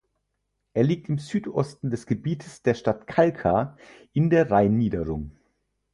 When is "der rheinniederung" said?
4.31-5.37